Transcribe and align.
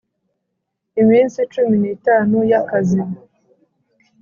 iminsi 1.01 1.39
cumi 1.51 1.75
n 1.81 1.85
itanu 1.95 2.37
y 2.49 2.53
akazi 2.61 3.01